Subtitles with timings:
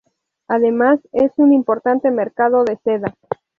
[0.47, 3.15] Además, es un importante mercado de seda.